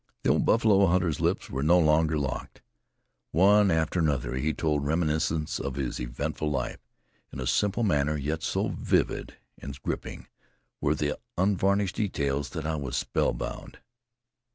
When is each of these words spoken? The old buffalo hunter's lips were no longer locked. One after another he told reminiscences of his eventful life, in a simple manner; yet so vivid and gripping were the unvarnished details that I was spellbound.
The 0.23 0.31
old 0.31 0.47
buffalo 0.47 0.87
hunter's 0.87 1.19
lips 1.19 1.47
were 1.51 1.61
no 1.61 1.77
longer 1.77 2.17
locked. 2.17 2.63
One 3.29 3.69
after 3.69 3.99
another 3.99 4.33
he 4.33 4.51
told 4.51 4.83
reminiscences 4.83 5.59
of 5.59 5.75
his 5.75 5.99
eventful 5.99 6.49
life, 6.49 6.79
in 7.31 7.39
a 7.39 7.45
simple 7.45 7.83
manner; 7.83 8.17
yet 8.17 8.41
so 8.41 8.69
vivid 8.69 9.35
and 9.59 9.79
gripping 9.83 10.25
were 10.79 10.95
the 10.95 11.19
unvarnished 11.37 11.97
details 11.97 12.49
that 12.49 12.65
I 12.65 12.77
was 12.77 12.97
spellbound. 12.97 13.77